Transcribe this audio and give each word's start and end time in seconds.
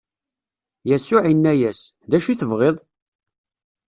Yasuɛ 0.89 1.23
inna-as: 1.31 1.81
D 2.09 2.11
acu 2.17 2.27
i 2.29 2.35
tebɣiḍ? 2.39 2.77